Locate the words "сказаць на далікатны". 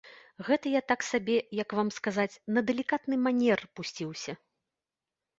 1.97-3.19